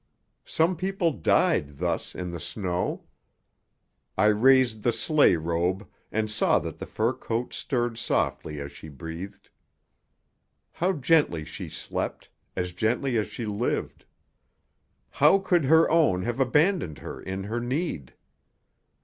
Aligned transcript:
Some 0.47 0.77
people 0.77 1.11
died 1.11 1.77
thus 1.77 2.15
in 2.15 2.31
the 2.31 2.39
snow. 2.39 3.03
I 4.17 4.25
raised 4.33 4.81
the 4.81 4.91
sleigh 4.91 5.35
robe, 5.35 5.87
and 6.11 6.27
saw 6.31 6.57
that 6.57 6.79
the 6.79 6.87
fur 6.87 7.13
coat 7.13 7.53
stirred 7.53 7.99
softly 7.99 8.59
as 8.59 8.71
she 8.71 8.89
breathed. 8.89 9.51
How 10.71 10.93
gently 10.93 11.45
she 11.45 11.69
slept 11.69 12.29
as 12.55 12.73
gently 12.73 13.15
as 13.15 13.27
she 13.27 13.45
lived. 13.45 14.05
How 15.11 15.37
could 15.37 15.65
her 15.65 15.87
own 15.91 16.23
have 16.23 16.39
abandoned 16.39 16.97
her 17.05 17.21
in 17.21 17.43
her 17.43 17.59
need? 17.59 18.15